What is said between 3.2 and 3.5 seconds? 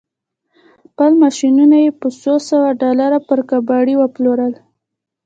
پر